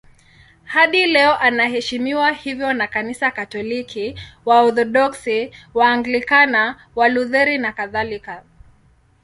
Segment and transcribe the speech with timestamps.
[0.63, 8.43] Hadi leo anaheshimiwa hivyo na Kanisa Katoliki, Waorthodoksi, Waanglikana, Walutheri nakadhalika.